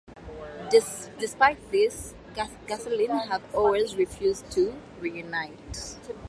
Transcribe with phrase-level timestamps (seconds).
[0.71, 5.99] Despite this, Gasolin' have always refused to reunite.